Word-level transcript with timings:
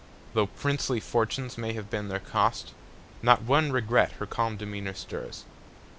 Though 0.33 0.47
princely 0.47 0.99
fortunes 0.99 1.59
may 1.59 1.73
have 1.73 1.91
been 1.91 2.07
their 2.07 2.17
cost, 2.17 2.73
Not 3.21 3.43
one 3.43 3.71
regret 3.71 4.13
her 4.13 4.25
calm 4.25 4.57
demeanor 4.57 4.95
stirs. 4.95 5.45